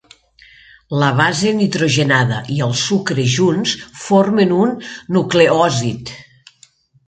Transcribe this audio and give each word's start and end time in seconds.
La 1.01 1.09
base 1.19 1.51
nitrogenada 1.57 2.39
i 2.57 2.57
el 2.69 2.75
sucre 2.85 3.27
junts 3.35 3.77
formen 4.07 4.57
un 4.65 4.75
nucleòsid. 5.19 6.19